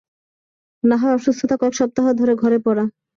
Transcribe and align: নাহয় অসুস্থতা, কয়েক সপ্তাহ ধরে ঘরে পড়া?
নাহয় 0.83 1.15
অসুস্থতা, 1.17 1.55
কয়েক 1.57 1.73
সপ্তাহ 1.79 2.05
ধরে 2.19 2.33
ঘরে 2.35 2.57
পড়া? 2.65 2.83